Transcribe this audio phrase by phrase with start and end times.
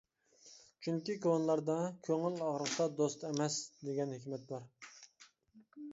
[0.85, 1.75] چۈنكى كونىلاردا
[2.09, 3.61] «كۆڭۈل ئاغرىتقان دوست ئەمەس»
[3.91, 4.69] دېگەن ھېكمەت بار.